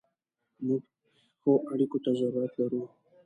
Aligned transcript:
موږ 0.65 0.81
ښو 1.39 1.51
اړیکو 1.73 1.97
ته 2.03 2.09
ضرورت 2.19 2.53
لرو. 2.59 2.81